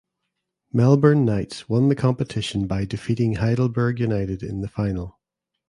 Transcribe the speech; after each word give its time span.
Melbourne 0.73 1.25
Knights 1.25 1.69
won 1.69 1.89
the 1.89 1.95
competition 1.95 2.65
by 2.65 2.85
defeating 2.85 3.35
Heidelberg 3.35 3.99
United 3.99 4.41
in 4.41 4.61
the 4.61 4.67
final. 4.67 5.19